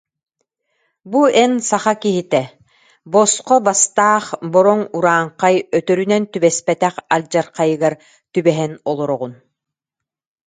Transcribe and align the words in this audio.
Бу 1.11 1.19
эн 1.43 1.53
саха 1.69 1.93
киһитэ, 2.03 2.41
босхо 3.11 3.55
бастаах 3.67 4.25
бороҥ 4.53 4.79
урааҥхай 4.97 5.55
өтөрүнэн 5.77 6.23
түбэспэтэх 6.33 6.95
алдьархайыгар 7.15 7.93
түбэһэн 8.33 8.73
олороҕун 8.89 9.33